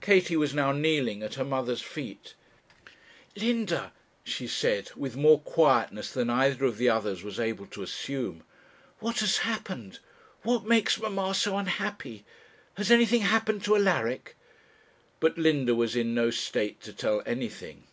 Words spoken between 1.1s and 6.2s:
at her mother's feet. 'Linda,' she said, with more quietness